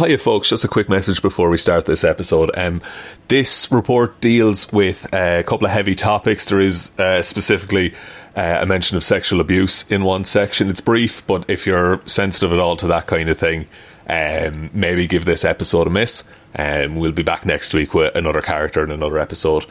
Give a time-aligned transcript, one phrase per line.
[0.00, 0.48] Hiya, folks.
[0.48, 2.50] Just a quick message before we start this episode.
[2.56, 2.80] Um,
[3.28, 6.46] this report deals with uh, a couple of heavy topics.
[6.46, 7.92] There is uh, specifically
[8.34, 10.70] uh, a mention of sexual abuse in one section.
[10.70, 13.66] It's brief, but if you're sensitive at all to that kind of thing,
[14.08, 16.24] um, maybe give this episode a miss.
[16.56, 19.66] Um, we'll be back next week with another character in another episode.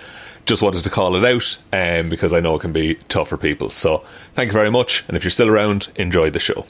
[0.46, 3.38] Just wanted to call it out um, because I know it can be tough for
[3.38, 3.71] people.
[3.71, 4.05] So
[4.36, 5.05] thank you very much.
[5.07, 6.68] And if you're still around, enjoy the show.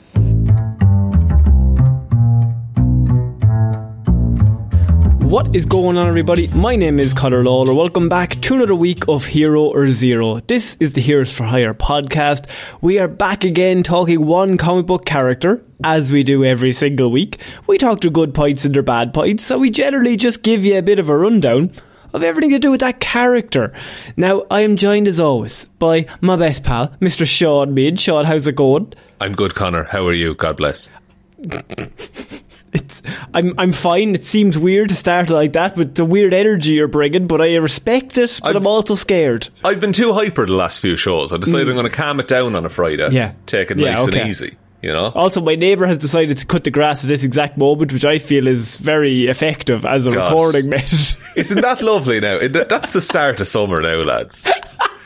[5.29, 6.47] What is going on, everybody?
[6.47, 7.71] My name is Conor Lawler.
[7.71, 10.39] Welcome back to another week of Hero or Zero.
[10.39, 12.47] This is the Heroes for Hire podcast.
[12.82, 17.39] We are back again talking one comic book character, as we do every single week.
[17.68, 20.79] We talk to good points and their bad points, so we generally just give you
[20.79, 21.73] a bit of a rundown
[22.11, 23.71] of everything to do with that character.
[24.18, 27.28] Now, I am joined as always by my best pal, Mr.
[27.28, 28.00] Sean Mead.
[28.00, 28.93] Sean, how's it going?
[29.21, 29.84] I'm good, Conor.
[29.84, 30.34] How are you?
[30.34, 30.89] God bless.
[32.73, 33.02] It's
[33.33, 34.14] I'm I'm fine.
[34.16, 37.56] It seems weird to start like that with the weird energy you're bringing, but I
[37.56, 38.39] respect it.
[38.44, 39.50] But I'm, I'm also scared.
[39.64, 41.34] I've been too hyper the last few shows.
[41.34, 41.72] I decided mm.
[41.72, 43.09] I'm going to calm it down on a Friday.
[43.12, 43.34] Yeah.
[43.45, 44.22] Take it Yeah, nice okay.
[44.22, 44.58] and easy.
[44.81, 45.08] You know?
[45.14, 48.17] Also, my neighbour has decided to cut the grass at this exact moment, which I
[48.17, 50.30] feel is very effective as a God.
[50.30, 51.17] recording method.
[51.36, 52.40] Isn't that lovely now?
[52.47, 54.47] That's the start of summer now, lads.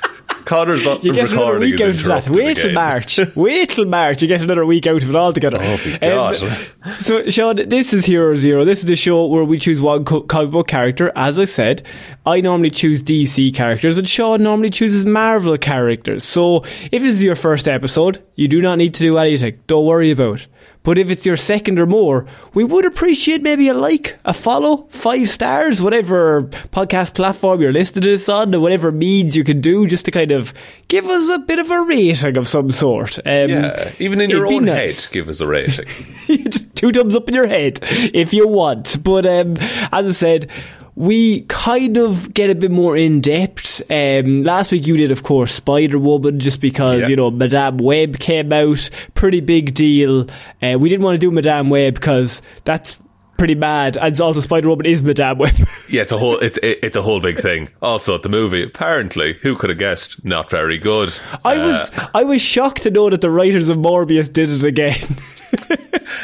[0.45, 2.29] Conor's on You get another recording week out of that.
[2.29, 2.73] Wait till.
[2.73, 3.19] March.
[3.35, 4.21] Wait till March.
[4.21, 5.57] You get another week out of it altogether.
[5.61, 6.43] Oh, my God.
[6.43, 8.65] Um, so, Sean, this is Hero Zero.
[8.65, 11.11] This is the show where we choose one co- comic book character.
[11.15, 11.83] As I said,
[12.25, 16.23] I normally choose DC characters, and Sean normally chooses Marvel characters.
[16.23, 16.57] So,
[16.91, 19.59] if this is your first episode, you do not need to do anything.
[19.67, 20.47] Don't worry about it.
[20.83, 24.85] But if it's your second or more, we would appreciate maybe a like, a follow,
[24.89, 29.61] five stars, whatever podcast platform you're listening to this on, or whatever means you can
[29.61, 30.53] do just to kind of
[30.89, 33.17] give us a bit of a rating of some sort.
[33.19, 35.05] Um, Yeah, even in your own nice.
[35.05, 35.85] head, give us a rating.
[36.49, 37.79] just two thumbs up in your head
[38.13, 39.01] if you want.
[39.03, 39.55] But um,
[39.91, 40.49] as I said,
[40.95, 43.81] we kind of get a bit more in depth.
[43.89, 47.07] Um, last week you did, of course, Spider Woman, just because Yeah.
[47.09, 50.27] you know Madame Web came out, pretty big deal.
[50.61, 52.99] Uh, we didn't want to do Madame Web because that's
[53.37, 55.55] pretty bad, and also Spider Woman is Madame Web.
[55.89, 57.69] yeah, it's a whole it's it, it's a whole big thing.
[57.81, 61.13] Also, the movie apparently, who could have guessed, not very good.
[61.43, 64.63] I Uh, was I was shocked to know that the writers of Morbius did it
[64.63, 64.99] again.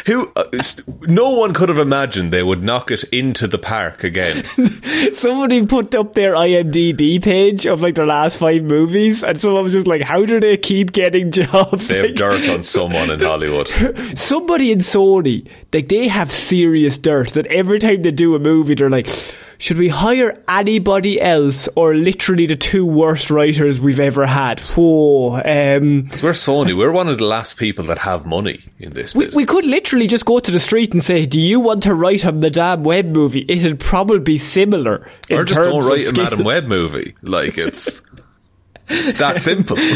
[0.09, 0.43] who uh,
[1.07, 4.43] no one could have imagined they would knock it into the park again.
[5.13, 9.73] Somebody put up their IMDb page of like their last five movies, and someone was
[9.73, 13.19] just like, "How do they keep getting jobs?" They have Like, dirt on someone in
[13.19, 13.67] Hollywood.
[14.17, 17.29] Somebody in Sony, like they have serious dirt.
[17.33, 19.07] That every time they do a movie, they're like,
[19.59, 25.35] "Should we hire anybody else, or literally the two worst writers we've ever had?" Whoa.
[25.35, 26.73] Um, We're Sony.
[26.73, 30.07] We're one of the last people that have money in this we, we could literally
[30.07, 33.07] just go to the street and say, "Do you want to write a Madame Web
[33.15, 35.05] movie?" It'd probably be similar.
[35.29, 36.23] or just don't write a scale.
[36.23, 37.13] Madam Web movie.
[37.21, 38.01] Like it's
[38.89, 39.77] that simple.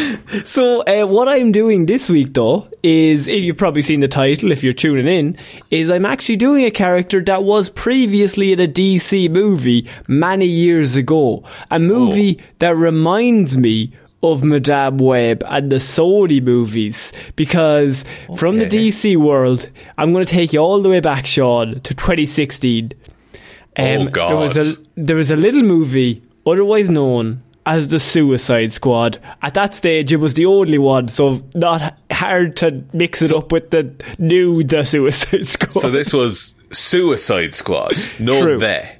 [0.45, 4.63] So, uh, what I'm doing this week, though, is you've probably seen the title, if
[4.63, 5.37] you're tuning in,
[5.71, 10.95] is I'm actually doing a character that was previously in a DC movie many years
[10.95, 11.43] ago.
[11.71, 18.05] A movie that reminds me of Madame Web and the Sony movies because
[18.37, 21.93] from the DC world, I'm going to take you all the way back, Sean, to
[21.93, 22.91] 2016.
[22.93, 23.99] Oh, There
[24.37, 24.87] was a God.
[24.95, 29.19] there was a little movie, otherwise known as the Suicide Squad.
[29.41, 33.51] At that stage, it was the only one, so not hard to mix it up
[33.51, 35.71] with the new The Suicide Squad.
[35.71, 37.93] So this was Suicide Squad.
[38.19, 38.57] No True.
[38.59, 38.97] they.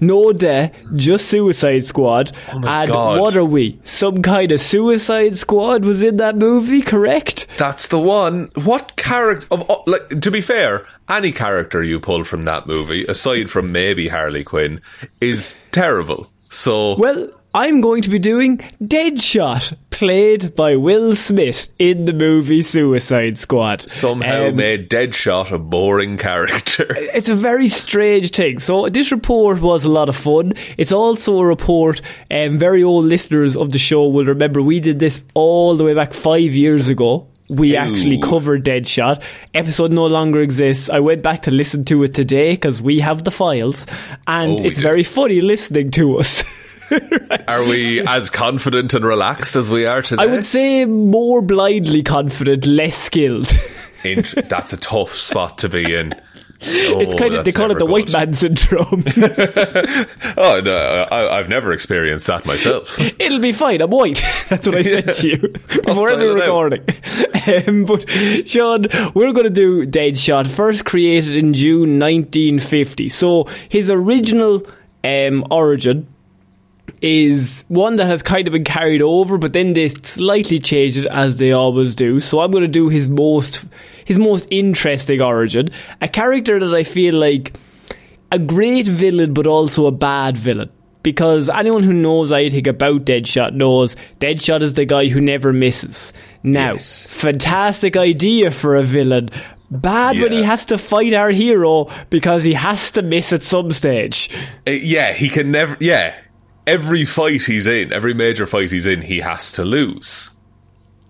[0.00, 2.30] no de, just Suicide Squad.
[2.52, 3.20] Oh and God.
[3.20, 3.80] what are we?
[3.84, 7.46] Some kind of Suicide Squad was in that movie, correct?
[7.56, 8.50] That's the one.
[8.64, 13.50] What character of like to be fair, any character you pull from that movie, aside
[13.50, 14.80] from maybe Harley Quinn,
[15.22, 16.30] is terrible.
[16.50, 22.62] So Well, I'm going to be doing Deadshot, played by Will Smith in the movie
[22.62, 23.88] Suicide Squad.
[23.88, 26.86] somehow Um, made Deadshot a boring character.
[26.98, 28.58] it's a very strange thing.
[28.58, 30.52] So this report was a lot of fun.
[30.76, 34.98] It's also a report, um, very old listeners of the show will remember we did
[34.98, 37.26] this all the way back five years ago.
[37.48, 37.76] We Ew.
[37.78, 39.22] actually covered Deadshot.
[39.54, 40.90] Episode no longer exists.
[40.90, 43.86] I went back to listen to it today because we have the files,
[44.26, 44.82] and Oh, it's do.
[44.82, 46.44] very funny listening to us.
[47.48, 50.22] Are we as confident and relaxed as we are today?
[50.22, 53.46] I would say more blindly confident, less skilled.
[54.02, 56.14] That's a tough spot to be in.
[56.60, 59.04] it's kind of they call it the white man syndrome.
[60.40, 62.98] Oh no, I, I've never experienced that myself.
[63.20, 63.80] It'll be fine.
[63.80, 64.22] I'm white.
[64.48, 66.84] That's what I said to you before every recording.
[67.66, 68.08] Um, but
[68.48, 73.08] Sean, we're going to do Deadshot, first created in June 1950.
[73.08, 74.64] So his original
[75.04, 76.06] um, origin
[77.02, 81.06] is one that has kind of been carried over, but then they slightly changed it
[81.06, 82.20] as they always do.
[82.20, 83.64] So I'm going to do his most
[84.04, 85.68] his most interesting origin,
[86.00, 87.54] a character that I feel like
[88.32, 90.70] a great villain, but also a bad villain.
[91.02, 96.12] Because anyone who knows anything about Deadshot knows Deadshot is the guy who never misses.
[96.42, 97.06] Now, Yes.
[97.08, 99.30] fantastic idea for a villain.
[99.70, 103.70] Bad when he has to fight our hero because he has to miss at some
[103.70, 104.28] stage.
[104.66, 105.76] Uh, yeah, he can never.
[105.78, 106.14] Yeah,
[106.68, 110.30] every fight he's in, every major fight he's in, he has to lose.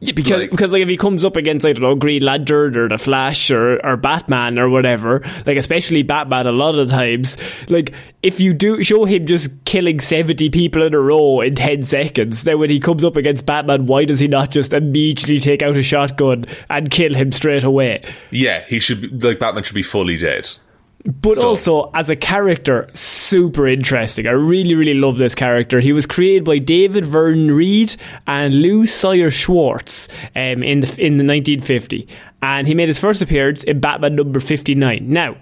[0.00, 2.76] Yeah, because Like- because like if he comes up against I don't know Green Lantern
[2.76, 7.36] or the Flash or or Batman or whatever, like especially Batman a lot of times,
[7.68, 11.82] like if you do show him just killing seventy people in a row in ten
[11.82, 15.62] seconds, then when he comes up against Batman, why does he not just immediately take
[15.62, 18.04] out a shotgun and kill him straight away?
[18.30, 20.48] Yeah, he should be like Batman should be fully dead.
[21.04, 24.26] But So- also, as a character, super interesting.
[24.26, 25.80] I really, really love this character.
[25.80, 27.94] He was created by David Vernon Reed
[28.26, 32.08] and Lew Sayre Schwartz um, in the in the 1950,
[32.42, 35.04] and he made his first appearance in Batman number 59.
[35.08, 35.36] Now.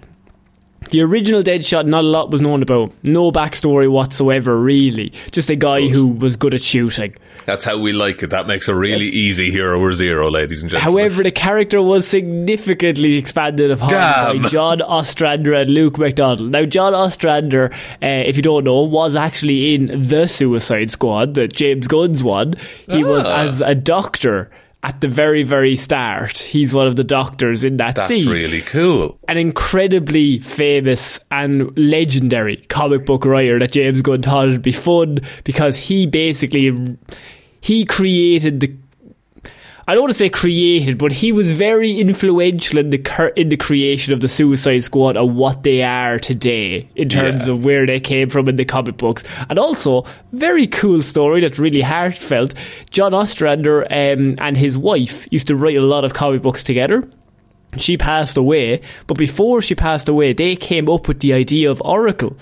[0.89, 2.93] The original Deadshot, not a lot was known about.
[3.03, 5.11] No backstory whatsoever, really.
[5.31, 7.13] Just a guy who was good at shooting.
[7.45, 8.27] That's how we like it.
[8.29, 10.93] That makes a really easy hero or zero, ladies and gentlemen.
[10.93, 14.41] However, the character was significantly expanded upon Damn.
[14.43, 16.49] by John Ostrander and Luke McDonnell.
[16.49, 17.69] Now, John Ostrander,
[18.01, 22.53] uh, if you don't know, was actually in the Suicide Squad, the James Gunn's one.
[22.89, 23.41] He was Ah.
[23.43, 24.49] as a doctor
[24.83, 26.37] at the very, very start.
[26.37, 28.07] He's one of the doctors in that scene.
[28.07, 29.19] That's scene really cool.
[29.27, 35.19] an incredibly famous and legendary comic book writer that James Gunn thought it'd be fun
[35.43, 36.97] because he basically
[37.61, 38.75] he created the
[39.89, 43.55] I don't want to say created, but he was very influential in the in the
[43.55, 47.53] creation of the Suicide Squad and what they are today in terms Yeah.
[47.53, 50.03] of where they came from in the comic books, and also
[50.33, 52.53] very cool story that's really heartfelt.
[52.89, 57.07] John Ostrander um, and his wife used to write a lot of comic books together
[57.75, 61.81] she passed away, but before she passed away, they came up with the idea of
[61.85, 62.35] Oracle.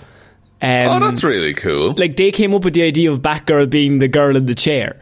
[0.62, 1.94] Um, Oh, that's really cool.
[1.98, 4.96] like they came up with the idea of Batgirl being the girl in the chair.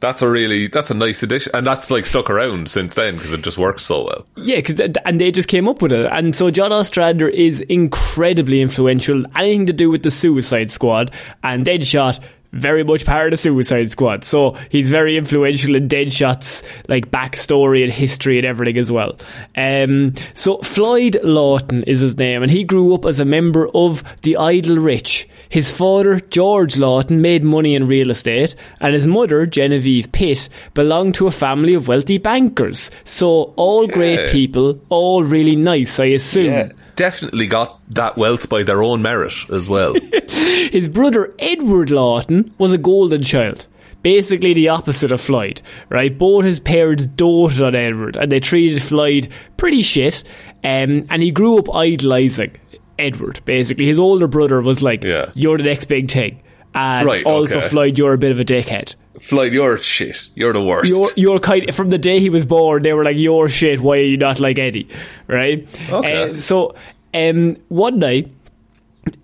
[0.00, 3.32] That's a really that's a nice addition, and that's like stuck around since then because
[3.32, 4.26] it just works so well.
[4.36, 6.06] Yeah, cause, and they just came up with it.
[6.12, 9.24] And so John Ostrander is incredibly influential.
[9.34, 11.12] Anything to do with the Suicide Squad
[11.42, 12.20] and Deadshot.
[12.56, 17.84] Very much part of the Suicide Squad, so he's very influential in Deadshot's like backstory
[17.84, 19.16] and history and everything as well.
[19.56, 24.02] Um, so Floyd Lawton is his name, and he grew up as a member of
[24.22, 25.28] the Idle Rich.
[25.48, 31.14] His father, George Lawton, made money in real estate, and his mother, Genevieve Pitt, belonged
[31.16, 32.90] to a family of wealthy bankers.
[33.04, 36.52] So all great people, all really nice, I assume.
[36.52, 39.94] Yeah, definitely got that wealth by their own merit as well.
[40.28, 43.66] His brother Edward Lawton was a golden child.
[44.02, 46.16] Basically the opposite of Floyd, right?
[46.16, 50.22] Both his parents doted on Edward and they treated Floyd pretty shit.
[50.62, 52.56] Um, and he grew up idolising
[53.00, 53.86] Edward, basically.
[53.86, 55.30] His older brother was like, Yeah.
[55.34, 56.40] You're the next big thing.
[56.76, 57.68] And Right, also, okay.
[57.68, 58.94] Floyd, you're a bit of a dickhead.
[59.18, 60.28] Floyd, you're shit.
[60.34, 60.90] You're the worst.
[60.90, 63.96] You're, you're kind from the day he was born, they were like, You're shit, why
[63.96, 64.86] are you not like Eddie?
[65.26, 65.66] Right?
[65.90, 66.30] Okay.
[66.30, 66.74] Uh, so,
[67.14, 68.30] um, one night,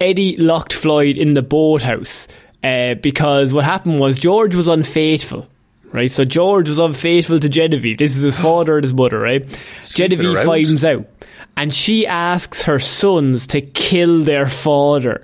[0.00, 2.26] Eddie locked Floyd in the boathouse
[2.64, 5.46] uh, because what happened was George was unfaithful.
[5.92, 7.98] Right, so George was unfaithful to Genevieve.
[7.98, 9.42] This is his father and his mother, right?
[9.82, 10.46] Sleeping Genevieve around.
[10.46, 11.06] finds out,
[11.54, 15.20] and she asks her sons to kill their father.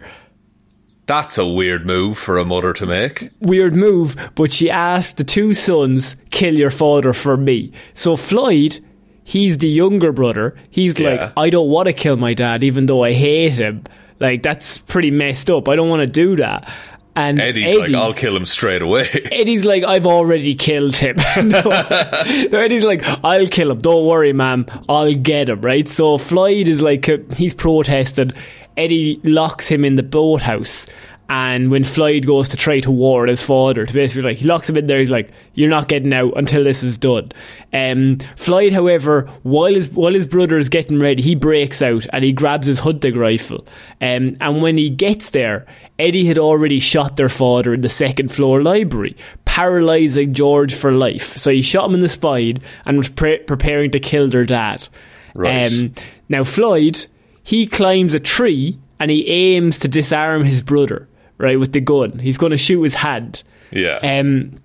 [1.09, 3.31] That's a weird move for a mother to make.
[3.41, 8.79] Weird move, but she asked the two sons, "Kill your father for me." So Floyd,
[9.25, 10.55] he's the younger brother.
[10.71, 11.09] He's Yeah.
[11.11, 13.83] like, "I don't want to kill my dad, even though I hate him."
[14.21, 15.69] Like that's pretty messed up.
[15.69, 16.69] I don't want to do that.
[17.17, 19.09] And Eddie's Eddie, like, I'll kill him straight away.
[19.33, 21.17] Eddie's like, I've already killed him.
[21.49, 21.63] no.
[22.53, 23.79] no, Eddie's like, I'll kill him.
[23.81, 24.67] Don't worry, ma'am.
[24.89, 25.89] I'll get him, right?
[25.89, 28.35] So Floyd is like, uh, he's protested.
[28.79, 30.87] Eddie locks him in the boathouse.
[31.31, 34.71] And when Floyd goes to try to warn his father, to basically like, he locks
[34.71, 37.33] him in there, he's like, you're not getting out until this is done.
[37.71, 42.25] Um, Floyd, however, while his, while his brother is getting ready, he breaks out and
[42.25, 43.67] he grabs his hunting rifle.
[44.01, 45.67] Um, and when he gets there,
[45.99, 51.37] Eddie had already shot their father in the second floor library, paralysing George for life.
[51.37, 54.89] So he shot him in the spine and was pre- preparing to kill their dad.
[55.35, 55.71] Right.
[55.71, 55.93] Um,
[56.31, 57.07] now, Floyd,
[57.49, 62.19] he climbs a tree and he aims to disarm his brother, right, with the gun.
[62.19, 63.43] He's going to shoot his hand.
[63.71, 63.97] Yeah.
[64.03, 64.57] Um,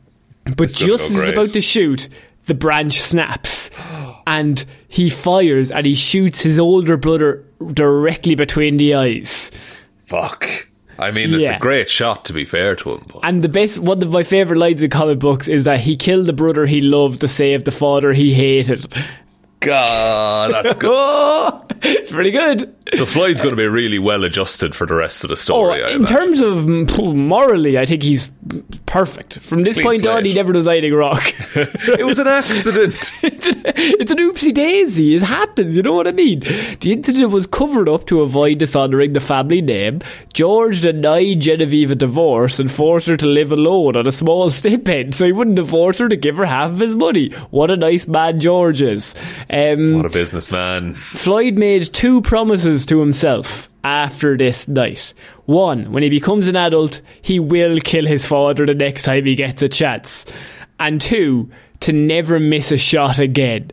[0.58, 2.10] but just as he's about to shoot,
[2.48, 3.72] the branch snaps
[4.28, 9.50] and he fires and he shoots his older brother directly between the eyes.
[10.06, 10.68] Fuck.
[11.00, 11.56] I mean, it's Yeah.
[11.56, 13.06] a great shot to be fair to him.
[13.08, 15.96] But And the best, one of my favourite lines in comic books is that he
[15.96, 18.86] killed the brother he loved to save the father he hated.
[19.66, 20.90] God, that's good.
[20.94, 22.74] Oh, it's pretty good.
[22.96, 25.84] so Floyd's going to be really well adjusted for the rest of the Oh, story.
[25.84, 26.16] I in imagine.
[26.16, 26.68] terms of
[27.16, 28.32] morally, I think he's
[28.86, 29.40] perfect.
[29.40, 31.20] From this Clean point on, he never does anything wrong.
[31.56, 32.94] it was an accident.
[33.24, 35.16] it's, an, it's an oopsie daisy.
[35.16, 35.76] It happens.
[35.76, 36.42] You know what I mean?
[36.80, 40.00] The incident was covered up to avoid dishonouring the family name.
[40.34, 45.16] George denied Genevieve a divorce and forced her to live alone on a small stipend,
[45.16, 47.30] so he wouldn't divorce her to give her half of his money.
[47.50, 49.16] What a nice man George is.
[49.54, 50.94] Um, what a businessman.
[50.94, 55.14] Floyd made two promises to himself after this night.
[55.46, 59.36] One, when he becomes an adult, he will kill his father the next time he
[59.36, 60.26] gets a chance.
[60.80, 63.70] And two, to never miss a shot again.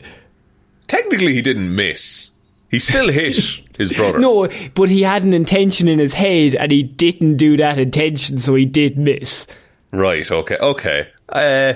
[0.86, 2.32] Technically, he didn't miss.
[2.70, 3.36] He still hit
[3.78, 4.18] his brother.
[4.18, 8.38] No, but he had an intention in his head and he didn't do that intention,
[8.38, 9.46] so he did miss.
[9.92, 10.30] Right.
[10.30, 10.56] Okay.
[10.56, 11.08] Okay.
[11.28, 11.74] Uh,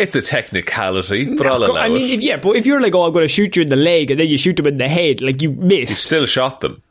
[0.00, 2.14] it's a technicality, but I'll allow I mean, it.
[2.14, 4.10] if, yeah, but if you're like, oh, I'm going to shoot you in the leg,
[4.10, 5.90] and then you shoot them in the head, like you miss.
[5.90, 6.82] You've still shot them.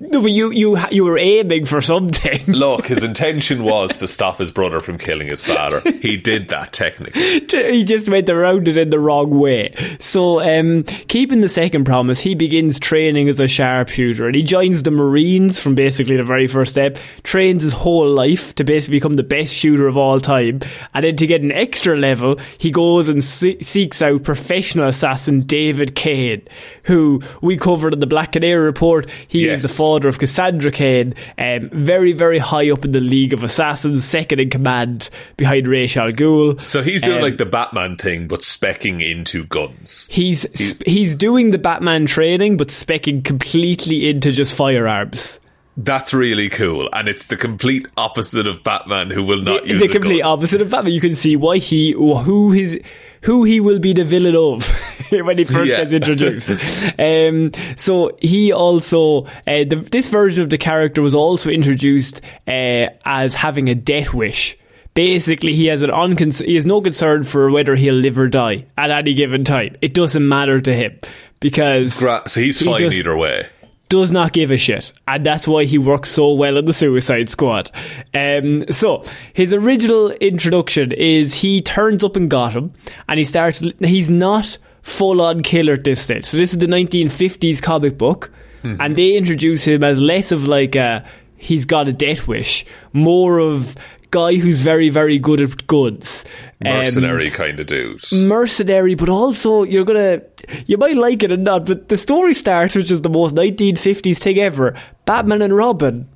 [0.00, 2.44] No, but you you you were aiming for something.
[2.46, 5.80] Look, his intention was to stop his brother from killing his father.
[6.00, 7.40] He did that technically.
[7.50, 9.74] he just went around it in the wrong way.
[9.98, 14.82] So, um, keeping the second promise, he begins training as a sharpshooter and he joins
[14.82, 19.14] the Marines from basically the very first step, trains his whole life to basically become
[19.14, 20.60] the best shooter of all time.
[20.92, 25.42] And then to get an extra level, he goes and se- seeks out professional assassin
[25.42, 26.46] David Cain,
[26.84, 29.08] who we covered in the Black Canary report.
[29.28, 33.32] He is the father of Cassandra Cain, um, very, very high up in the League
[33.32, 36.60] of Assassins, second in command behind Ra's al Ghul.
[36.60, 40.06] So he's doing Um, like the Batman thing, but specking into guns.
[40.10, 45.40] He's sp- he's doing the Batman training, but specking completely into just firearms.
[45.76, 49.88] That's really cool, and it's the complete opposite of Batman, who will not use the
[49.88, 50.30] complete gun.
[50.38, 50.92] opposite of Batman.
[50.94, 52.80] You can see why he who his
[53.22, 54.68] who he will be the villain of
[55.10, 55.78] when he first Yeah.
[55.78, 56.50] gets introduced.
[56.98, 62.86] um, so he also uh, the, this version of the character was also introduced uh,
[63.04, 64.56] as having a death wish.
[64.94, 68.66] Basically, he has an uncon- he has no concern for whether he'll live or die
[68.78, 69.74] at any given time.
[69.82, 70.96] It doesn't matter to him
[71.40, 73.48] because Gra- so he's he fine does- either way.
[73.94, 77.28] Does not give a shit, and that's why he works so well in the Suicide
[77.28, 77.70] Squad.
[78.12, 82.72] Um, so his original introduction is he turns up in Gotham,
[83.08, 83.62] and he starts.
[83.78, 86.24] He's not full on killer at this stage.
[86.24, 88.32] So this is the 1950s comic book,
[88.80, 91.04] and they introduce him as less of like a
[91.36, 93.76] he's got a death wish, more of
[94.14, 96.24] guy who's very very good at guns.
[96.64, 98.12] Um, Mercenary kind of dudes.
[98.12, 100.22] mercenary, but also you're gonna
[100.66, 104.18] you might like it or not, but the story starts, which is the most 1950s
[104.18, 104.74] thing ever.
[105.04, 106.08] Batman and Robin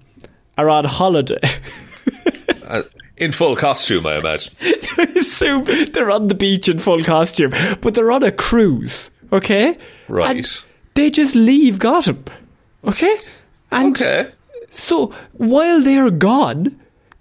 [0.57, 1.41] are on holiday.
[2.69, 2.83] Uh,
[3.17, 4.53] in full costume, I imagine.
[5.23, 7.51] so they're on the beach in full costume,
[7.81, 9.11] but they're on a cruise.
[9.33, 10.37] Okay, Right.
[10.37, 10.63] And
[10.93, 12.23] they just leave Gotham.
[12.85, 13.17] Okay,
[13.73, 14.31] and Okay.
[14.71, 16.79] so while they're gone,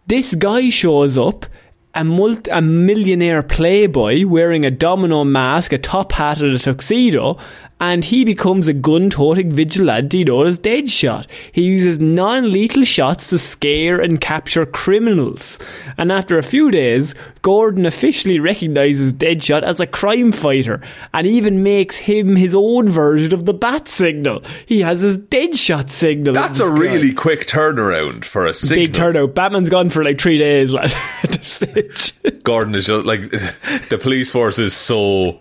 [0.07, 1.45] this guy shows up,
[1.93, 7.37] a, multi- a millionaire playboy wearing a domino mask, a top hat, and a tuxedo,
[7.79, 11.27] and he becomes a gun toting vigilante known as Deadshot.
[11.51, 15.59] He uses non lethal shots to scare and capture criminals.
[15.97, 20.81] And after a few days, Gordon officially recognizes Deadshot as a crime fighter
[21.13, 24.43] and even makes him his own version of the bat signal.
[24.65, 26.33] He has his Deadshot signal.
[26.33, 28.85] That's a really quick turnaround for a signal.
[28.85, 29.35] big turnout.
[29.35, 30.91] Batman's gone for like three days at
[31.23, 32.13] this stage.
[32.43, 33.21] Gordon is just like
[33.89, 35.39] the police force is so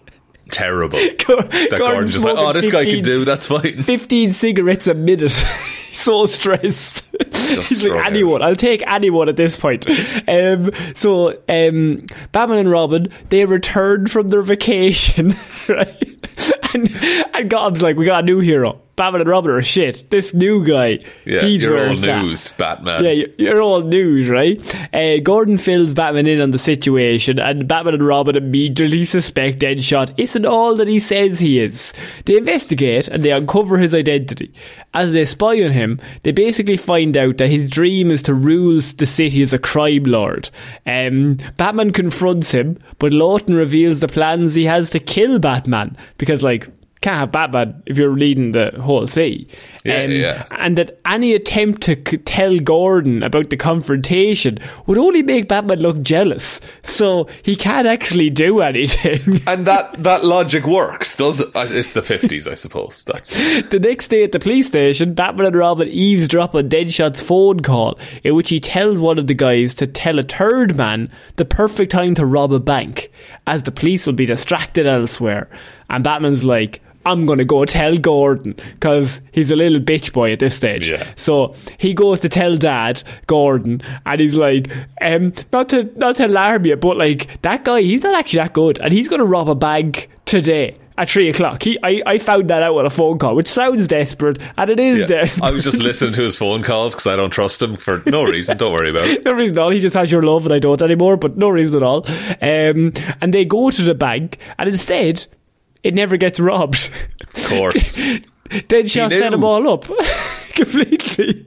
[0.50, 3.24] terrible that Gordon's just like, oh, this guy can do.
[3.24, 3.82] That's fine.
[3.82, 5.32] 15 cigarettes a minute.
[5.88, 7.04] He's so stressed.
[7.48, 8.06] He's like, out.
[8.06, 8.42] anyone.
[8.42, 9.86] I'll take anyone at this point.
[10.28, 15.34] Um, so, um, Batman and Robin, they return from their vacation,
[15.68, 16.02] right?
[16.74, 16.88] And,
[17.34, 18.80] and Gotham's like, we got a new hero.
[18.96, 20.08] Batman and Robin are shit.
[20.10, 22.22] This new guy, Yeah, he's you're all it's at.
[22.22, 23.04] news, Batman.
[23.04, 24.58] Yeah, you- you're all news, right?
[24.94, 30.14] Uh, Gordon fills Batman in on the situation, and Batman and Robin immediately suspect Deadshot
[30.16, 31.92] isn't all that he says he is.
[32.24, 34.52] They investigate and they uncover his identity.
[34.94, 38.80] As they spy on him, they basically find out that his dream is to rule
[38.96, 40.50] the city as a crime lord.
[40.86, 46.42] Um, Batman confronts him, but Lawton reveals the plans he has to kill Batman because,
[46.42, 46.68] like,
[47.06, 49.46] can't have Batman if you're leading the whole city.
[49.84, 50.46] Yeah, yeah.
[50.50, 55.78] And that any attempt to c- tell Gordon about the confrontation would only make Batman
[55.78, 56.60] look jealous.
[56.82, 59.40] So he can't actually do anything.
[59.46, 61.48] And that, that logic works, does it?
[61.54, 63.04] Uh, It's the 50s, I suppose.
[63.04, 63.30] That's
[63.70, 67.98] The next day at the police station, Batman and Robin eavesdrop on Deadshot's phone call,
[68.24, 71.92] in which he tells one of the guys to tell a third man the perfect
[71.92, 73.12] time to rob a bank,
[73.46, 75.48] as the police will be distracted elsewhere.
[75.88, 80.32] And Batman's like, I'm going to go tell Gordon, because he's a little bitch boy
[80.32, 80.90] at this stage.
[80.90, 81.06] Yeah.
[81.16, 84.70] So he goes to tell Dad, Gordon, and he's like,
[85.00, 88.52] um, not to not to alarm you, but like that guy, he's not actually that
[88.52, 91.62] good, and he's going to rob a bank today at three o'clock.
[91.62, 94.80] He, I, I found that out on a phone call, which sounds desperate, and it
[94.80, 95.06] is Yeah.
[95.06, 95.44] desperate.
[95.46, 98.24] I was just listening to his phone calls because I don't trust him for no
[98.24, 98.56] reason.
[98.56, 99.24] Don't worry about it.
[99.26, 99.70] no reason at all.
[99.70, 101.18] He just has your love, and I don't anymore.
[101.18, 102.06] But no reason at all.
[102.40, 105.26] Um, and they go to the bank, and instead,
[105.82, 106.90] it never gets robbed.
[107.34, 107.96] Of course.
[108.48, 109.84] Deadshot set them all up
[110.54, 111.46] completely.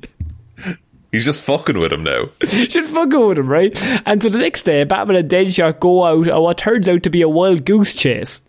[1.12, 2.30] He's just fucking with him now.
[2.40, 3.76] Just fucking with him, right?
[4.06, 7.10] And so the next day, Batman and Deadshot go out on what turns out to
[7.10, 8.42] be a wild goose chase.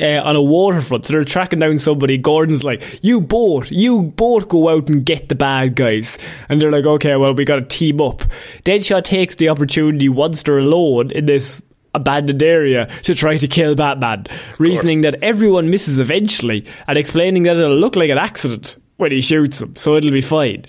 [0.00, 2.16] Uh, on a waterfront, so they're tracking down somebody.
[2.16, 6.18] Gordon's like, "You both, you both go out and get the bad guys,"
[6.48, 8.22] and they're like, "Okay, well, we got to team up."
[8.64, 11.60] Deadshot takes the opportunity once they're alone in this
[11.94, 14.26] abandoned area to try to kill Batman,
[14.58, 19.20] reasoning that everyone misses eventually, and explaining that it'll look like an accident when he
[19.20, 20.64] shoots him, so it'll be fine.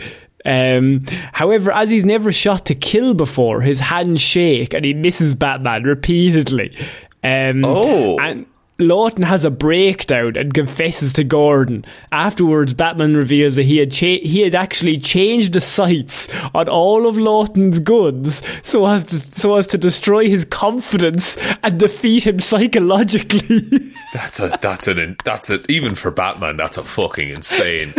[0.46, 5.34] Um, however, as he's never shot to kill before, his hands shake and he misses
[5.36, 6.76] Batman repeatedly.
[7.24, 8.18] Um, Oh.
[8.20, 8.46] and
[8.80, 11.86] Lawton has a breakdown and confesses to Gordon.
[12.12, 17.08] Afterwards, Batman reveals that he had cha- he had actually changed the sights on all
[17.08, 22.40] of Lawton's guns so as to, so as to destroy his confidence and defeat him
[22.40, 23.60] psychologically.
[24.14, 26.56] That's a that's an that's a even for Batman.
[26.56, 27.94] That's a fucking insane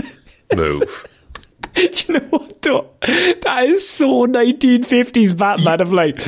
[0.54, 1.07] move.
[1.93, 2.62] Do you know what?
[2.62, 6.21] That is so 1950s Batman of like,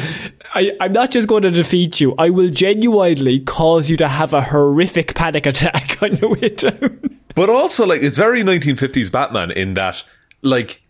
[0.54, 4.32] I, I'm not just going to defeat you, I will genuinely cause you to have
[4.32, 7.20] a horrific panic attack on your way down.
[7.34, 10.02] But also, like, it's very 1950s Batman in that,
[10.42, 10.82] like,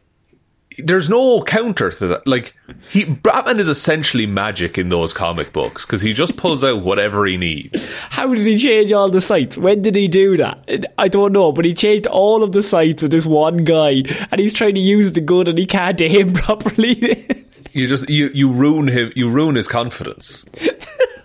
[0.78, 2.26] there's no counter to that.
[2.26, 2.54] Like,
[2.90, 7.26] he Batman is essentially magic in those comic books because he just pulls out whatever
[7.26, 7.96] he needs.
[8.10, 9.56] How did he change all the sights?
[9.56, 10.92] When did he do that?
[10.98, 14.40] I don't know, but he changed all of the sights with this one guy, and
[14.40, 17.26] he's trying to use the gun and he can't aim properly.
[17.72, 19.12] You just you you ruin him.
[19.14, 20.44] You ruin his confidence.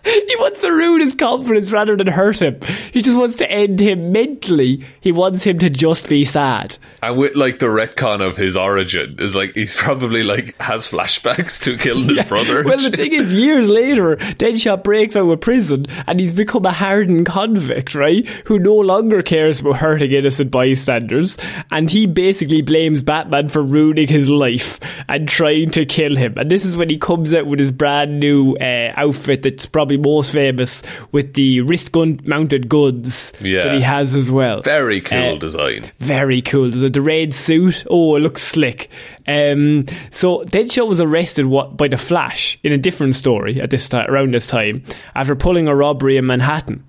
[0.04, 2.58] he wants to ruin his confidence rather than hurt him.
[2.92, 4.84] He just wants to end him mentally.
[5.00, 6.76] He wants him to just be sad.
[7.02, 11.62] And with like the retcon of his origin is like he's probably like has flashbacks
[11.62, 12.64] to killing his brother.
[12.64, 16.72] Well, the thing is, years later, Deadshot breaks out of prison and he's become a
[16.72, 18.26] hardened convict, right?
[18.46, 21.38] Who no longer cares about hurting innocent bystanders.
[21.70, 26.34] And he basically blames Batman for ruining his life and trying to kill him.
[26.36, 29.87] And this is when he comes out with his brand new uh, outfit that's probably
[29.96, 33.64] most famous with the wrist gun mounted guns Yeah.
[33.64, 34.62] that he has as well.
[34.62, 35.84] Very cool Uh, design.
[35.98, 36.68] Very cool.
[36.70, 37.84] There's a, the red suit.
[37.88, 38.90] Oh, it looks slick.
[39.26, 43.88] Um, so Deadshot was arrested what, by the Flash in a different story at this
[43.88, 44.82] time, around this time
[45.14, 46.84] after pulling a robbery in Manhattan.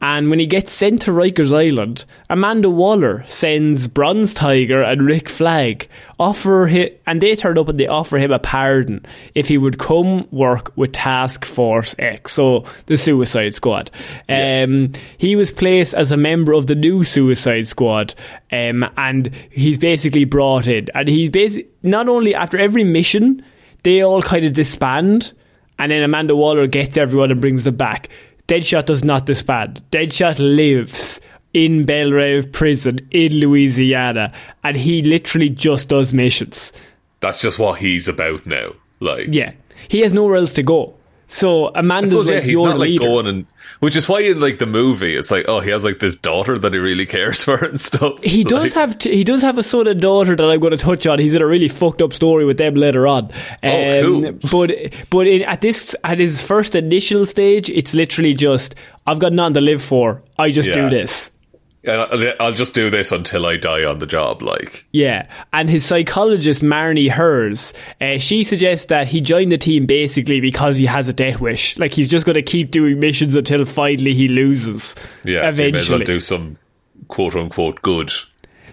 [0.00, 5.28] And when he gets sent to Rikers Island, Amanda Waller sends Bronze Tiger and Rick
[5.28, 5.88] Flag
[6.20, 9.78] offer hi and they turn up and they offer him a pardon if he would
[9.78, 13.90] come work with Task Force X, so the Suicide Squad.
[14.28, 18.14] Um, he was placed as a member of the new Suicide Squad,
[18.52, 23.42] um, and he's basically brought in, and he's basically not only after every mission,
[23.82, 25.32] they all kind of disband,
[25.78, 28.08] and then Amanda Waller gets everyone and brings them back.
[28.48, 29.82] Deadshot does not disband.
[29.90, 31.20] Deadshot lives
[31.52, 34.32] in Belle Reve prison in Louisiana,
[34.64, 36.72] and he literally just does missions.
[37.20, 38.72] That's just what he's about now.
[39.00, 39.52] Like, Yeah,
[39.88, 40.97] he has nowhere else to go.
[41.30, 43.04] So Amanda's suppose, yeah, like he's your not like leader.
[43.04, 43.46] going and
[43.80, 46.58] which is why in like the movie, it's like, oh, he has like this daughter
[46.58, 48.22] that he really cares for and stuff.
[48.24, 50.70] He Like, does have t- he does have a son and daughter that I'm going
[50.70, 51.18] to touch on.
[51.18, 53.24] He's in a really fucked up story with them later on.
[53.24, 53.30] Um,
[53.62, 54.32] Oh, cool.
[54.50, 54.70] But
[55.10, 58.74] but in, at this at his first initial stage, it's literally just
[59.06, 60.22] I've got nothing to live for.
[60.38, 61.30] I just do this.
[61.88, 64.42] And I'll- just do this until I die on the job.
[64.42, 69.86] Like, Yeah, and his psychologist Marnie Herrs, uh, she suggests that he joined the team
[69.86, 71.78] basically because he has a death wish.
[71.78, 74.94] Like he's just going to keep doing missions until finally he loses.
[75.24, 76.04] yeah, so you may as well eventually.
[76.04, 76.56] do some
[77.08, 78.10] quote unquote good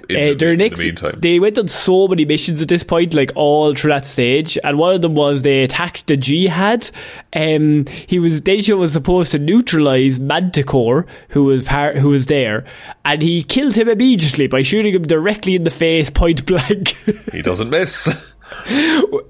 [0.10, 1.20] in, Uh, the, in next, the meantime.
[1.22, 4.58] they went on so many missions at this point, like all through that stage.
[4.64, 6.90] And one of them was they attacked the Jihad.
[7.36, 12.66] Um, he was Deadshot was supposed to neutralize Manticore, who was par- who was there,
[13.04, 16.90] and he killed him immediately by shooting him directly in the face, point blank.
[17.32, 18.08] he doesn't miss.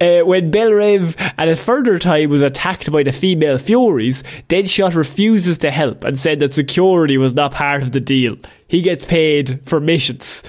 [0.02, 4.96] uh, when Belle Reve at a further time was attacked by the female Furies, Deadshot
[4.96, 8.36] refuses to help and said that security was not part of the deal.
[8.68, 10.44] He gets paid for missions.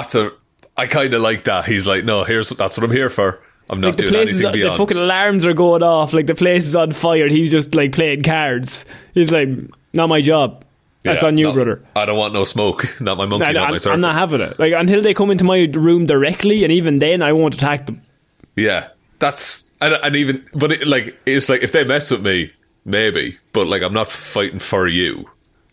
[0.00, 0.32] That's a.
[0.76, 1.66] I kind of like that.
[1.66, 3.40] He's like, no, here's that's what I'm here for.
[3.70, 6.12] I'm not Like doing place is, anything the fucking alarms are going off.
[6.12, 7.28] Like the place is on fire.
[7.28, 8.84] He's just like playing cards.
[9.14, 9.48] He's like,
[9.92, 10.64] not my job.
[11.04, 11.84] That's Yeah, on you, no, brother.
[11.94, 12.88] I don't want no smoke.
[13.00, 13.46] Not my monkey.
[13.46, 13.94] I, not my am circus.
[13.94, 14.58] I'm not having it.
[14.58, 18.00] Like until they come into my room directly, and even then, I won't attack them.
[18.56, 22.54] Yeah, that's and, and even but it, like it's like if they mess with me,
[22.86, 23.36] maybe.
[23.52, 25.28] But like I'm not fighting for you.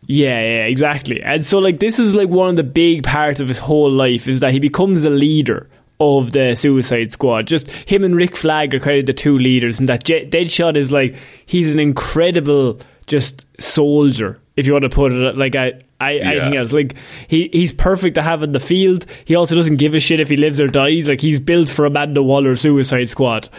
[0.07, 1.21] Yeah, yeah, exactly.
[1.21, 4.27] And so, like, this is like one of the big parts of his whole life
[4.27, 7.45] is that he becomes the leader of the Suicide Squad.
[7.47, 10.75] Just him and Rick Flag are kind of the two leaders, and that Je- Deadshot
[10.75, 15.73] is like he's an incredible just soldier, if you want to put it like I.
[16.01, 16.95] I, anything else like
[17.27, 19.05] he he's perfect to have in the field.
[19.23, 21.07] He also doesn't give a shit if he lives or dies.
[21.07, 23.49] Like he's built for Amanda Waller Suicide Squad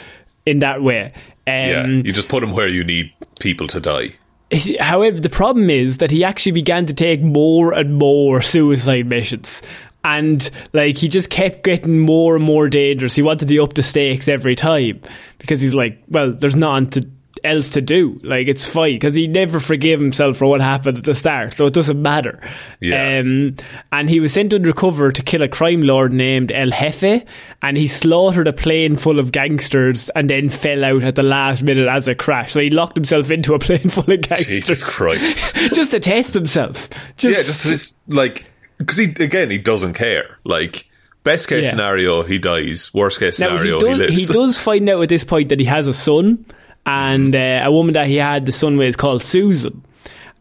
[0.45, 1.13] in that way.
[1.15, 1.15] Um,
[1.47, 4.17] Yeah, you just put him where you need people to die.
[4.81, 9.63] However, the problem is that he actually began to take more and more suicide missions.
[10.05, 13.15] And like he just kept getting more and more dangerous.
[13.15, 15.01] He wanted to up the stakes every time
[15.39, 17.09] because he's like, well, there's nothing to,
[17.45, 18.21] else to do.
[18.23, 21.67] Like it's fine because he never forgave himself for what happened at the start, so
[21.67, 22.41] it doesn't matter.
[22.81, 23.19] Yeah.
[23.19, 23.57] Um,
[23.93, 27.25] and he was sent undercover to kill a crime lord named El Jefe,
[27.63, 31.63] and he slaughtered a plane full of gangsters and then fell out at the last
[31.63, 32.53] minute as a crash.
[32.53, 35.55] So he locked himself into a plane full of gangsters Jesus Christ.
[35.75, 36.89] just to test himself.
[37.17, 38.47] Just, yeah, just this like
[38.79, 40.39] because he again he doesn't care.
[40.45, 40.89] Like
[41.25, 41.71] best case Yeah.
[41.71, 42.93] scenario, he dies.
[42.93, 44.13] Worst case now he scenario, he, lives.
[44.13, 46.45] he does find out at this point that he has a son,
[46.87, 49.85] and uh, a woman that he had the son with is called Susan.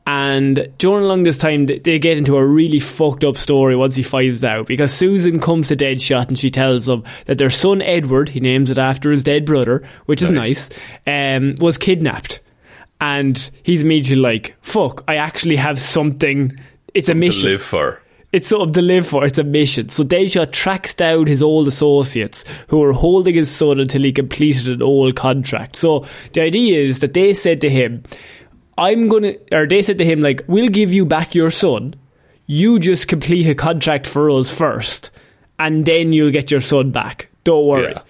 [0.07, 4.01] And during along this time, they get into a really fucked up story once he
[4.01, 8.29] finds out because Susan comes to Deadshot and she tells him that their son Edward,
[8.29, 10.71] he names it after his dead brother, which is Nice.
[11.05, 12.39] nice, um, was kidnapped.
[12.99, 15.03] And he's immediately like, "Fuck!
[15.07, 16.55] I actually have something.
[16.93, 17.49] It's a to mission.
[17.49, 18.00] live for.
[18.31, 19.25] It's something to live for.
[19.25, 19.89] It's a mission.
[19.89, 24.69] So Deja tracks down his old associates who are holding his son until he completed
[24.69, 25.75] an old contract.
[25.75, 28.03] So the idea is that they said to him,
[28.77, 31.95] I'm gonna, or they said to him, like, we'll give you back your son.
[32.45, 35.11] You just complete a contract for us first,
[35.59, 37.29] and then you'll get your son back.
[37.43, 37.93] Don't worry.
[37.93, 38.01] Yeah.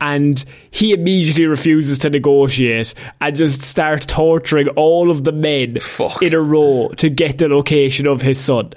[0.00, 6.22] And he immediately refuses to negotiate and just starts torturing all of the men Fuck.
[6.22, 8.72] in a row to get the location of his son.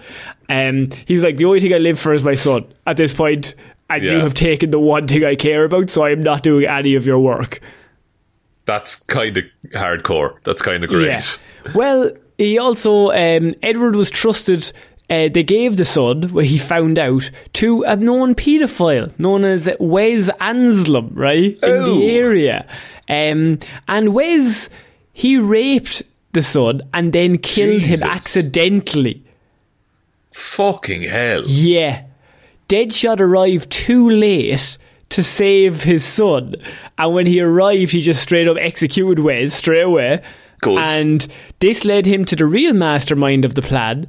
[0.49, 3.55] Um, he's like, the only thing I live for is my son at this point,
[3.89, 6.65] and you have taken the one thing I care about, so I am not doing
[6.65, 7.60] any of your work.
[8.65, 10.41] That's kind of hardcore.
[10.43, 11.39] That's kind of great.
[11.73, 14.71] Well, he also um, Edward was trusted.
[15.10, 19.69] Uh, they gave the son, where he found out, to a known paedophile known as
[19.79, 21.86] Wes Anslem, right in Oh.
[21.99, 22.67] the area.
[23.07, 24.69] Um, and Wes
[25.13, 28.01] he raped the son and then killed Jesus.
[28.01, 29.23] him accidentally.
[30.38, 31.43] Fucking hell.
[31.45, 32.04] Yeah.
[32.69, 34.78] Deadshot arrived too late
[35.10, 36.56] to save his son.
[36.97, 40.21] And when he arrived, he just straight up executed Wes straight away.
[40.62, 40.80] Good.
[40.80, 41.28] And
[41.60, 44.08] this led him to the real mastermind of the plan.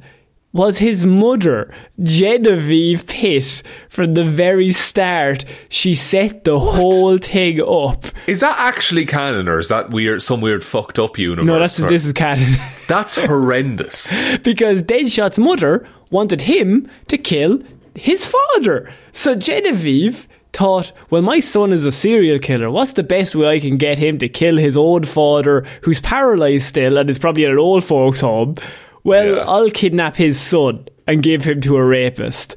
[0.51, 5.45] Was his mother, Genevieve Pitt, from the very start.
[5.69, 8.05] She set the whole thing up.
[8.25, 10.23] Is that actually canon or is that weird?
[10.23, 11.45] Some weird fucked up universe?
[11.45, 12.51] No, that's Or- this is canon.
[12.87, 14.37] that's horrendous.
[14.39, 17.59] because Deadshot's mother wanted him to kill
[17.93, 18.91] his father.
[19.11, 22.71] So Genevieve thought, well, my son is a serial killer.
[22.71, 26.65] What's the best way I can get him to kill his old father, who's paralyzed
[26.65, 28.55] still and is probably in an old folks' home?
[29.03, 29.43] Well, Yeah.
[29.47, 32.55] I'll kidnap his son and give him to a rapist.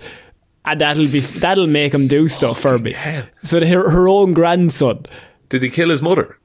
[0.64, 2.92] And that'll be that'll make him do stuff for me.
[2.92, 3.24] hell.
[3.42, 5.06] So her, her own grandson.
[5.48, 6.38] Did he kill his mother?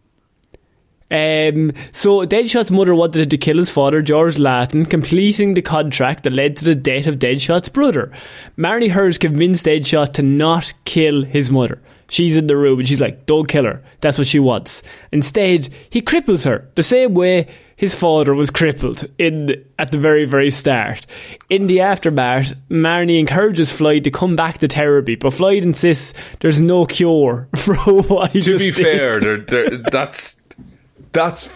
[1.09, 6.33] Um, so Deadshot's mother wanted to kill his father, George Lawton, completing the contract that
[6.33, 8.11] led to the death of Deadshot's brother.
[8.57, 11.81] Marnie Herrs convinced Deadshot to not kill his mother.
[12.09, 13.83] She's in the room and she's like, don't kill her.
[14.01, 14.83] That's what she wants.
[15.13, 20.25] Instead, he cripples her the same way his father was crippled in at the very,
[20.25, 21.05] very start.
[21.49, 26.59] In the aftermath, Marnie encourages Floyd to come back to therapy, but Floyd insists there's
[26.59, 28.75] no cure for what he To be did.
[28.75, 30.41] fair, they're, they're, that's
[31.13, 31.47] that's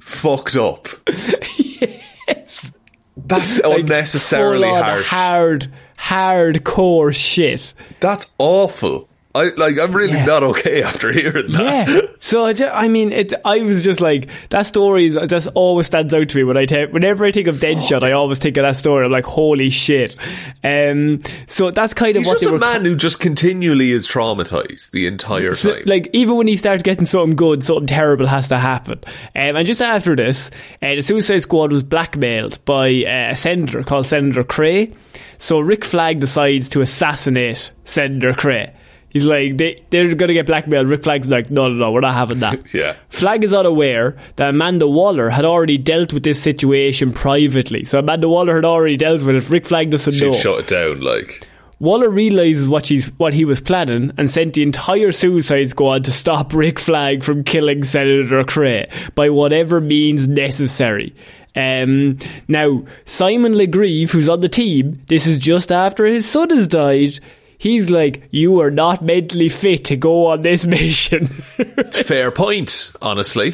[0.00, 0.86] fucked up.
[1.08, 2.72] yes.
[3.16, 5.06] That's Like, unnecessarily harsh.
[5.06, 7.72] hard, hardcore shit.
[8.00, 9.07] That's awful.
[9.34, 9.78] I like.
[9.78, 10.24] I'm really Yeah.
[10.24, 11.88] not okay after hearing that.
[11.88, 12.00] Yeah.
[12.18, 13.32] So I, ju- I mean, it.
[13.44, 16.64] I was just like that story is just always stands out to me when I
[16.64, 18.02] take whenever I think of Deadshot.
[18.02, 19.04] I always think of that story.
[19.04, 20.16] I'm like, holy shit.
[20.64, 21.20] Um.
[21.46, 22.58] So that's kind of He's what just they a were.
[22.58, 25.82] man who just continually is traumatized the entire So, time.
[25.86, 28.98] like even when he starts getting something good, something terrible has to happen.
[29.36, 30.50] Um, and just after this,
[30.82, 34.92] uh, the Suicide Squad was blackmailed by uh, a senator called Senator Cray.
[35.36, 38.74] So Rick Flag decides to assassinate Senator Cray.
[39.10, 40.88] He's like, they, they're going to get blackmailed.
[40.88, 42.74] Rick Flag's like, no, no, no, we're not having that.
[42.74, 42.96] Yeah.
[43.08, 47.84] Flag is unaware that Amanda Waller had already dealt with this situation privately.
[47.84, 49.48] So Amanda Waller had already dealt with it.
[49.50, 50.34] Rick Flag doesn't She'd know.
[50.34, 51.00] shut it down.
[51.00, 51.46] Like
[51.80, 56.10] Waller realizes what she's what he was planning and sent the entire Suicide Squad to
[56.12, 61.14] stop Rick Flag from killing Senator Cray by whatever means necessary.
[61.56, 66.68] Um, now, Simon LaGrieve, who's on the team, this is just after his son has
[66.68, 67.18] died.
[67.58, 72.92] He's like, "You are not mentally fit to go on this mission." fair point.
[73.02, 73.52] Honestly,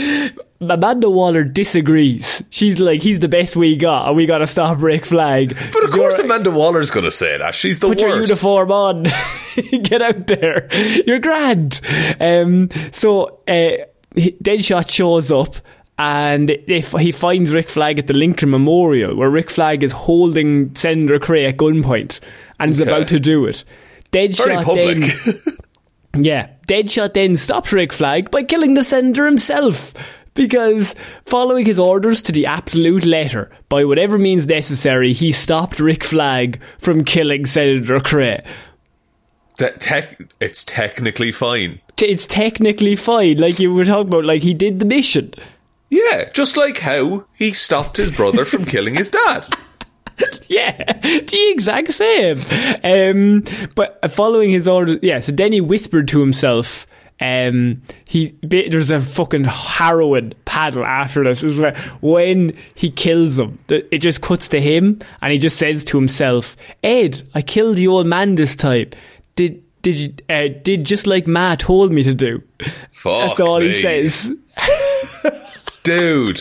[0.60, 2.42] Amanda Waller disagrees.
[2.50, 5.84] She's like, "He's the best we got, and we got to stop Rick Flag." but
[5.84, 7.54] of course You're- Amanda Waller's going to say that.
[7.54, 8.06] She's the put worst.
[8.06, 9.02] your uniform on.
[9.82, 10.68] Get out there.
[11.06, 11.80] You're grand.
[12.20, 13.84] Um, so uh,
[14.14, 15.56] Deadshot shows up.
[15.98, 20.74] And if he finds Rick Flag at the Lincoln Memorial, where Rick Flag is holding
[20.74, 22.20] Senator Cray at gunpoint
[22.60, 22.90] and is Okay.
[22.90, 23.64] about to do it,
[24.12, 29.92] Deadshot then yeah, Deadshot then stops Rick Flag by killing the sender himself.
[30.34, 36.04] Because following his orders to the absolute letter, by whatever means necessary, he stopped Rick
[36.04, 38.44] Flag from killing Senator Cray.
[39.56, 41.80] that tech, it's technically fine.
[41.96, 45.32] T- It's technically fine, like you were talking about, like he did the mission.
[45.88, 49.46] Yeah, just like how he stopped his brother from killing his dad.
[50.48, 52.40] Yeah, the exact same.
[52.84, 55.20] Um, but following his orders, yeah.
[55.20, 56.86] So then he whispered to himself.
[57.20, 61.42] Um, he there's a fucking harrowing paddle after this.
[61.42, 65.82] It's like when he kills him, it just cuts to him, and he just says
[65.86, 68.90] to himself, "Ed, I killed the old man this time.
[69.34, 72.42] Did did you uh, did just like Ma told me to do."
[72.92, 73.80] Fuck That's all he me.
[73.82, 74.32] says.
[75.82, 76.40] dude.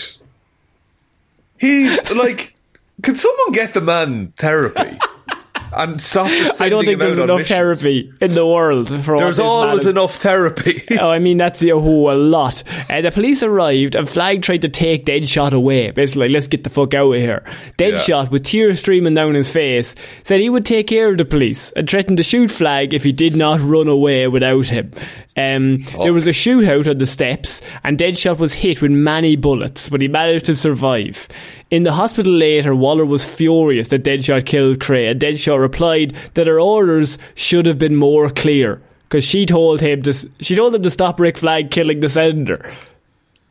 [1.58, 2.55] He like,
[3.04, 4.98] could someone get the man therapy
[5.74, 6.28] and stop?
[6.62, 7.50] I don't think there's enough missions?
[7.50, 10.84] therapy in the world for There's always enough therapy.
[10.98, 12.64] Oh, I mean, that's a whole lot.
[12.90, 15.92] Uh, the police arrived and Flag tried to take Deadshot away.
[15.92, 17.44] Basically, let's get the fuck out of here.
[17.78, 21.72] Deadshot, with tears streaming down his face, said he would take care of the police
[21.74, 24.92] and threatened to shoot Flag if he did not run away without him.
[25.36, 29.90] Um, There was a shootout on the steps, and Deadshot was hit with many bullets,
[29.90, 31.28] but he managed to survive.
[31.72, 36.48] In the hospital later, Waller was furious that Deadshot killed Cray, and Deadshot replied that
[36.48, 40.14] her orders should have been more clear because she told him to.
[40.40, 42.72] She told him to stop Rick Flag killing the senator.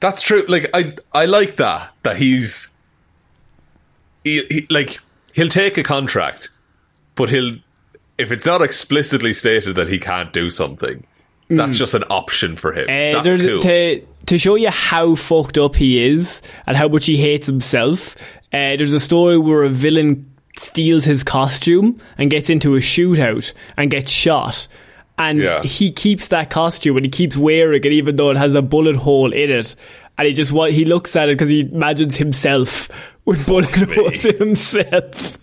[0.01, 0.45] That's true.
[0.49, 1.93] Like I, I like that.
[2.03, 2.71] That he's,
[4.23, 5.01] he, he like
[5.33, 6.51] he'll take a contract,
[7.17, 7.57] but he'll
[8.19, 11.05] if it's not explicitly stated that he can't do something,
[11.49, 12.85] that's just an option for him.
[12.85, 13.61] Uh, that's cool.
[13.61, 18.17] To to show you how fucked up he is and how much he hates himself.
[18.53, 23.53] Uh, there's a story where a villain steals his costume and gets into a shootout
[23.77, 24.67] and gets shot.
[25.19, 25.63] And Yeah.
[25.63, 28.97] he keeps that costume and he keeps wearing it even though it has a bullet
[28.97, 29.75] hole in it.
[30.17, 32.89] And he just he looks at it because he imagines himself
[33.25, 35.39] with bullet holes in himself.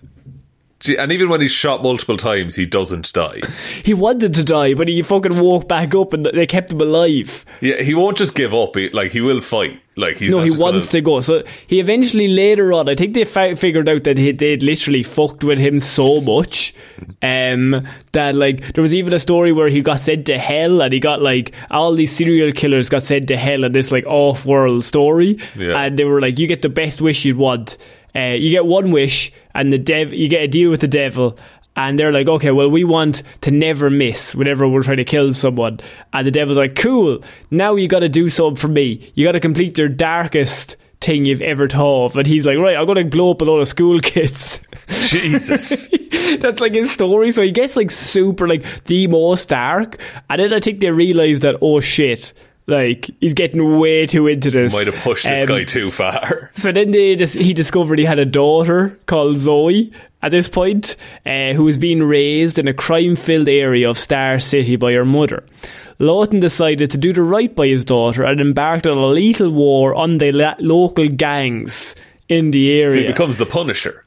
[0.98, 3.42] And even when he's shot multiple times, he doesn't die.
[3.84, 7.46] He wanted to die, but he fucking woke back up and they kept him alive.
[7.62, 8.76] Yeah, he won't just give up.
[8.76, 9.82] He, like he will fight.
[9.98, 11.22] Like he's No, he wants gonna- to go.
[11.22, 15.04] So he eventually later on, I think they fi- figured out that he, they'd literally
[15.04, 16.74] fucked with him so much
[17.22, 20.94] um, that like there was even a story where he got sent to hell, and
[20.94, 24.84] he got like all these serial killers got sent to hell in this like off-world
[24.86, 25.80] story, Yeah.
[25.82, 27.78] and they were like, "You get the best wish you'd want.
[28.16, 31.38] Uh, you get one wish, and the dev, you get a deal with the devil."
[31.74, 35.34] And they're like, okay, well, we want to never miss whenever we're trying to kill
[35.34, 35.80] someone.
[36.12, 39.10] And the devil's like, cool, now you gotta do something for me.
[39.16, 42.18] You gotta complete your darkest thing you've ever thought of.
[42.18, 44.62] And he's like, right, I'm gonna blow up a lot of school kids.
[44.90, 45.88] Jesus.
[46.40, 47.32] That's like his story.
[47.32, 49.98] So he gets like super, like, the most dark.
[50.30, 52.34] And then I think they realise that, oh shit,
[52.72, 54.74] like, he's getting way too into this.
[54.74, 56.50] Might have pushed this Um, guy too far.
[56.54, 59.92] so then they dis- he discovered he had a daughter called Zoe
[60.24, 64.40] at this point, uh, who was being raised in a crime filled area of Star
[64.40, 65.44] City by her mother.
[66.00, 69.94] Lawton decided to do the right by his daughter and embarked on a lethal war
[69.94, 71.96] on the la- local gangs
[72.30, 73.02] in the So area.
[73.02, 74.04] he becomes the Punisher.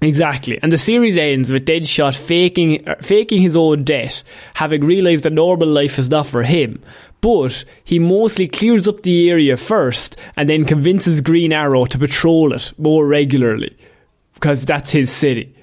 [0.00, 4.22] Exactly, and the series ends with Deadshot faking faking his own death,
[4.54, 6.80] having realised that normal life is not for him.
[7.20, 12.52] But he mostly clears up the area first, and then convinces Green Arrow to patrol
[12.52, 13.76] it more regularly,
[14.34, 15.54] because that's his city.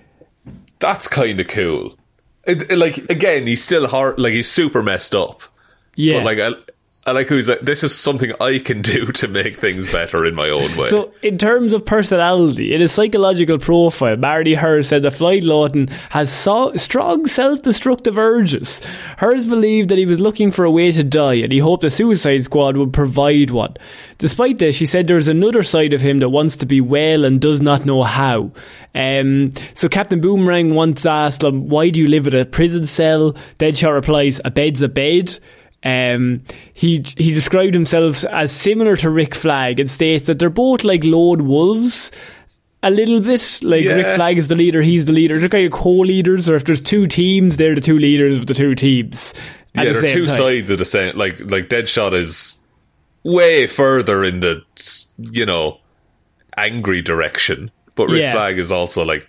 [0.80, 1.98] That's kind of cool.
[2.46, 4.20] It, it, like again, he's still hard.
[4.20, 5.42] Like he's super messed up.
[5.96, 6.52] Yeah, But like I,
[7.08, 10.34] I like who's like this is something I can do to make things better in
[10.34, 10.88] my own way.
[10.88, 15.88] So, in terms of personality, in his psychological profile, Marty Herrs said that Floyd Lawton
[16.10, 18.84] has so- strong self destructive urges.
[19.18, 21.92] Herrs believed that he was looking for a way to die and he hoped the
[21.92, 23.76] Suicide Squad would provide one.
[24.18, 27.40] Despite this, she said there's another side of him that wants to be well and
[27.40, 28.52] does not know how.
[28.96, 33.34] Um, so, Captain Boomerang once asked him, Why do you live in a prison cell?
[33.60, 35.38] Deadshot replies, A bed's a bed.
[35.86, 36.42] Um,
[36.74, 41.04] he he described himself as similar to Rick Flag and states that they're both like
[41.04, 42.12] lone wolves.
[42.84, 43.94] A little bit like Yeah.
[43.94, 45.40] Rick Flag is the leader, he's the leader.
[45.40, 48.54] They're kind of co-leaders, or if there's two teams, they're the two leaders of the
[48.54, 49.34] two teams.
[49.76, 50.38] At yeah, the they're same two time.
[50.38, 51.16] sides of the same.
[51.18, 52.58] Like like Deadshot is
[53.24, 54.62] way further in the
[55.18, 55.80] you know
[56.58, 58.32] angry direction, but Rick Yeah.
[58.34, 59.28] Flag is also like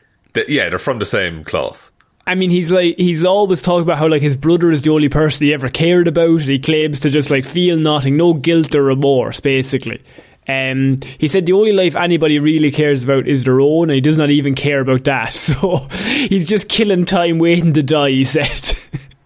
[0.48, 1.90] yeah, they're from the same cloth.
[2.26, 5.08] I mean, he's like he's always talking about how like his brother is the only
[5.08, 8.74] person he ever cared about, and he claims to just like feel nothing, no guilt
[8.74, 10.02] or remorse, basically.
[10.48, 14.00] Um, he said the only life anybody really cares about is their own, and he
[14.00, 15.32] does not even care about that.
[15.56, 15.86] So
[16.28, 18.10] he's just killing time waiting to die.
[18.10, 18.76] He said.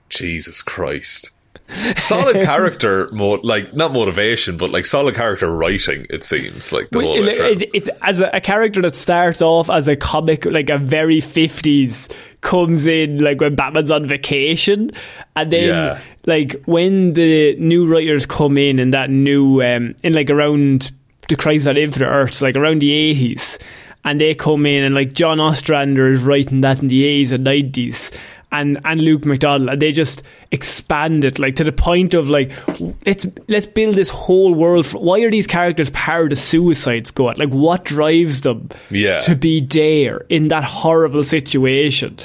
[0.08, 1.30] Jesus Christ.
[1.96, 6.06] Solid character, mo- like not motivation, but like solid character writing.
[6.11, 9.40] It seems like the Well, whole it- it- it's as a, a character that starts
[9.42, 12.09] off as a comic, like a very fifties,
[12.40, 14.90] comes in like when Batman's on vacation,
[15.37, 15.98] and then Yeah.
[16.26, 20.90] like when the new writers come in and that new um, in like around
[21.28, 23.59] the Crisis on Infinite Earths, like around the eighties,
[24.04, 27.44] and they come in and like John Ostrander is writing that in the eighties and
[27.44, 28.11] nineties.
[28.52, 32.50] And, and Luke McDonnell, and they just expand it like to the point of like
[33.06, 34.86] let's let's build this whole world.
[34.86, 37.38] For, why are these characters of the Suicide Squad?
[37.38, 39.20] Like what drives them Yeah.
[39.20, 42.18] to be there in that horrible situation?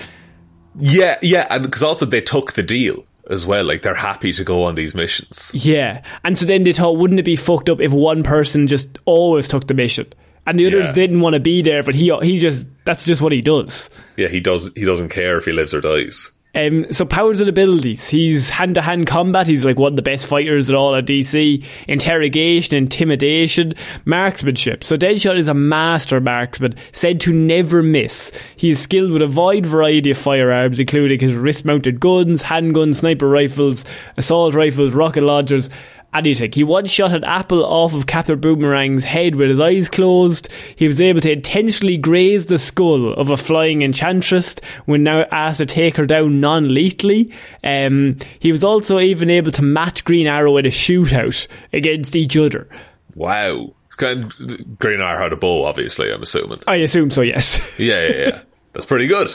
[0.80, 3.64] yeah, yeah, and because also they took the deal as well.
[3.64, 5.52] Like they're happy to go on these missions.
[5.54, 8.98] Yeah, and so then they thought, wouldn't it be fucked up if one person just
[9.06, 10.12] always took the mission,
[10.46, 10.94] and the others Yeah.
[10.94, 13.90] didn't want to be there, but he he just that's just what he does.
[14.18, 14.72] Yeah, he does.
[14.76, 16.32] He doesn't care if he lives or dies.
[16.58, 18.08] Um, so powers and abilities.
[18.08, 19.46] He's hand to hand combat.
[19.46, 21.62] He's like one of the best fighters at all at DC.
[21.90, 23.74] Interrogation, intimidation,
[24.06, 24.82] marksmanship.
[24.86, 28.32] So Deadshot is a master marksman, said to never miss.
[28.56, 32.98] He is skilled with a wide variety of firearms, including his wrist mounted guns, handguns,
[32.98, 33.84] sniper rifles,
[34.16, 35.70] assault rifles, rocket launchers,
[36.16, 36.52] anything.
[36.52, 40.52] He one shot an apple off of Captain Boomerang's head with his eyes closed.
[40.76, 45.60] He was able to intentionally graze the skull of a flying enchantress when now asked
[45.60, 47.32] to take her down non lethally.
[47.64, 52.38] Um, he was also even able to match Green Arrow in a shootout against each
[52.38, 52.68] other.
[53.16, 53.74] Wow.
[53.88, 56.12] It's kind of, Green Arrow had a bow, obviously.
[56.12, 56.60] I'm assuming.
[56.68, 57.74] I assume so, yes.
[57.80, 58.42] Yeah, yeah, yeah.
[58.76, 59.30] That's pretty good.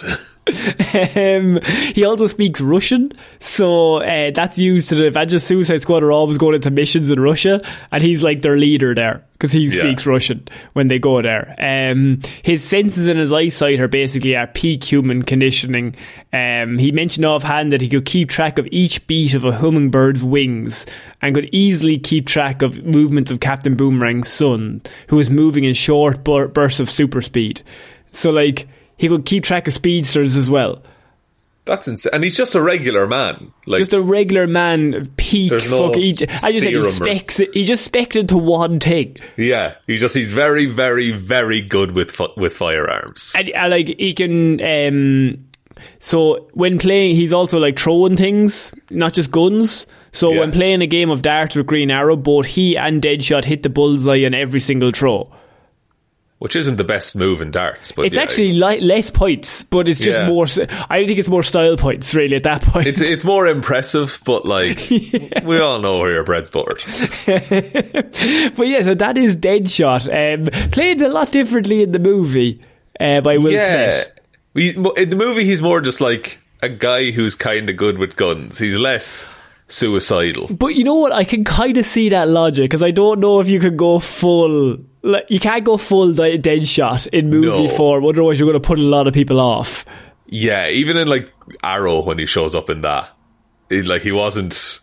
[1.16, 1.58] um,
[1.94, 6.36] he also speaks Russian, so uh, that's used to the Avengers Suicide Squad are always
[6.38, 9.70] going into missions in Russia, and he's like their leader there because he Yeah.
[9.70, 11.54] speaks Russian when they go there.
[11.58, 15.94] Um, his senses and his eyesight are basically at peak human conditioning.
[16.34, 20.22] Um, he mentioned offhand that he could keep track of each beat of a hummingbird's
[20.22, 20.84] wings
[21.22, 25.72] and could easily keep track of movements of Captain Boomerang's son, who was moving in
[25.72, 27.62] short bur- bursts of super speed.
[28.12, 28.66] So, like,
[29.00, 30.82] he could keep track of speedsters as well.
[31.66, 32.10] That's insane.
[32.14, 33.52] And he's just a regular man.
[33.66, 35.52] Like Just a regular man, peak.
[35.52, 35.58] No
[35.88, 39.74] fuck, he, I just said he serum or- He just specced into one thing, yeah,
[39.86, 43.34] he just he's very, very, very good with with firearms.
[43.36, 44.60] and uh, like he can.
[44.60, 45.44] Um,
[45.98, 49.86] so when playing, he's also like throwing things, not just guns.
[50.12, 50.40] So Yeah.
[50.40, 53.68] when playing a game of darts with Green Arrow, both he and Deadshot hit the
[53.70, 55.30] bullseye on every single throw.
[56.40, 59.90] Which isn't the best move in darts, but It's yeah, actually li- less points, but
[59.90, 60.26] it's just Yeah.
[60.26, 60.46] more.
[60.88, 62.86] I think it's more style points, really, at that point.
[62.86, 64.80] it's it's more impressive, but like
[65.44, 66.82] we all know where your bread's buttered.
[68.56, 70.08] But yeah, so that is Deadshot.
[70.08, 72.60] Um, played a lot differently in the movie
[72.98, 74.20] uh, by Will yeah, Smith.
[74.54, 78.16] we, in the movie he's more just like a guy who's kind of good with
[78.16, 78.58] guns.
[78.58, 79.26] He's less
[79.70, 80.48] suicidal.
[80.48, 81.12] But you know what?
[81.12, 83.98] I can kind of see that logic because I don't know if you can go
[83.98, 84.78] full.
[85.02, 87.68] Like, you can't go full di- Deadshot in movie No.
[87.68, 89.86] form, otherwise you're going to put a lot of people off.
[90.26, 91.32] Yeah, even in like
[91.64, 93.08] Arrow when he shows up in that,
[93.70, 94.80] he, like he wasn't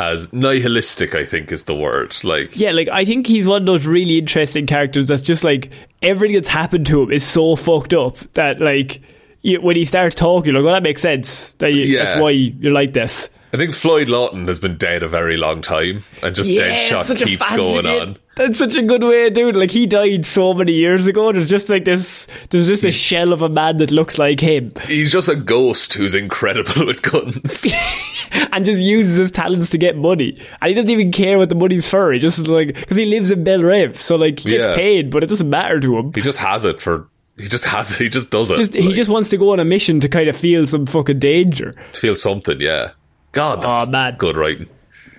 [0.00, 1.14] as nihilistic.
[1.14, 2.16] I think is the word.
[2.24, 5.70] Like Yeah, like I think he's one of those really interesting characters that's just like
[6.02, 9.00] everything that's happened to him is so fucked up that like
[9.42, 11.52] you, when he starts talking, like well that makes sense.
[11.58, 12.04] That you, Yeah.
[12.04, 13.30] that's why you're like this.
[13.52, 17.20] I think Floyd Lawton has been dead a very long time, and just it's such
[17.20, 18.16] a keeps fancy- going on.
[18.36, 19.56] That's such a good way of doing it.
[19.58, 21.30] Like he died so many years ago.
[21.32, 22.26] There's just like this.
[22.48, 25.92] There's just a shell of a man that looks like him, He's just a ghost
[25.94, 27.66] who's incredible with guns.
[28.52, 30.38] and just uses his talents to get money.
[30.62, 32.12] And he doesn't even care what the money's for.
[32.12, 34.74] He just like because he lives in Belle Reve, so like he gets Yeah.
[34.76, 36.12] paid, but it doesn't matter to him.
[36.14, 37.08] he just has it for.
[37.36, 37.98] He just has it.
[37.98, 38.56] He just does it.
[38.56, 41.18] Just he just wants to go on a mission to kind of feel some fucking
[41.18, 41.72] danger.
[41.72, 42.60] To feel something.
[42.60, 42.92] Yeah.
[43.32, 44.16] God, that's Oh, man.
[44.18, 44.68] good writing.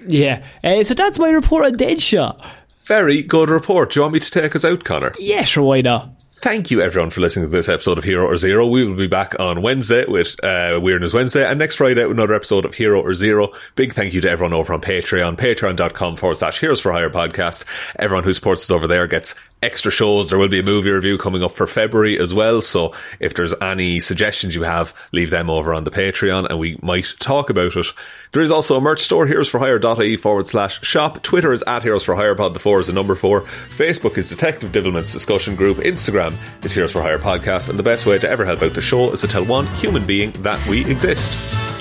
[0.07, 0.43] Yeah.
[0.63, 2.43] Uh, so that's my report on Deadshot.
[2.85, 3.91] Very good report.
[3.91, 5.13] Do you want me to take us out, Conor?
[5.19, 6.09] Yeah, sure, why not?
[6.19, 8.65] Thank you, everyone, for listening to this episode of Hero or Zero.
[8.65, 12.17] We will be back on Wednesday with uh, Weird News Wednesday, and next Friday with
[12.17, 13.51] another episode of Hero or Zero.
[13.75, 17.63] Big thank you to everyone over on Patreon, patreon.com forward slash Heroes for Hire podcast.
[17.99, 20.29] Everyone who supports us over there gets extra shows.
[20.29, 22.61] There will be a movie review coming up for February as well.
[22.61, 26.77] So if there's any suggestions you have, leave them over on the Patreon and we
[26.81, 27.85] might talk about it.
[28.33, 31.21] There is also a merch store, heroesforhire.ie forward slash shop.
[31.21, 33.41] Twitter is at Heroes for Hire Pod, the four is the number four.
[33.41, 35.77] Facebook is Detective Divilment's discussion group.
[35.77, 37.69] Instagram is Heroes for Hire Podcast.
[37.69, 40.05] And the best way to ever help out the show is to tell one human
[40.05, 41.31] being that we exist.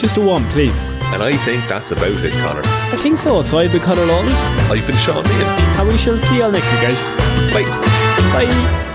[0.01, 0.93] Just a one, please.
[1.13, 2.63] And I think that's about it, Conor.
[2.65, 3.43] I think so.
[3.43, 4.27] So I've been Conor Lawler.
[4.29, 5.79] I've been Shaun Meighan.
[5.79, 7.40] and we shall see you all next week, guys.
[7.53, 7.65] バイ。
[8.33, 8.90] バイ。